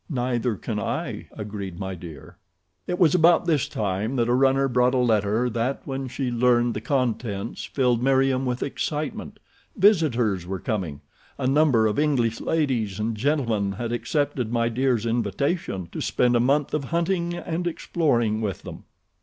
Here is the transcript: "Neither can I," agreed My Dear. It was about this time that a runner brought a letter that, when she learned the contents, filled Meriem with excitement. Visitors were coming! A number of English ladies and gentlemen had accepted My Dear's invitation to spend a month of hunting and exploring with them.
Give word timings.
"Neither 0.09 0.55
can 0.55 0.79
I," 0.79 1.27
agreed 1.31 1.77
My 1.79 1.93
Dear. 1.93 2.37
It 2.87 2.97
was 2.97 3.13
about 3.13 3.45
this 3.45 3.67
time 3.67 4.15
that 4.15 4.29
a 4.29 4.33
runner 4.33 4.67
brought 4.67 4.95
a 4.95 4.97
letter 4.97 5.47
that, 5.51 5.83
when 5.85 6.07
she 6.07 6.31
learned 6.31 6.73
the 6.73 6.81
contents, 6.81 7.65
filled 7.65 8.01
Meriem 8.01 8.43
with 8.43 8.63
excitement. 8.63 9.37
Visitors 9.77 10.47
were 10.47 10.57
coming! 10.57 11.01
A 11.37 11.45
number 11.45 11.85
of 11.85 11.99
English 11.99 12.41
ladies 12.41 12.99
and 12.99 13.15
gentlemen 13.15 13.73
had 13.73 13.91
accepted 13.91 14.51
My 14.51 14.69
Dear's 14.69 15.05
invitation 15.05 15.87
to 15.91 16.01
spend 16.01 16.35
a 16.35 16.39
month 16.39 16.73
of 16.73 16.85
hunting 16.85 17.35
and 17.35 17.67
exploring 17.67 18.41
with 18.41 18.63
them. 18.63 18.85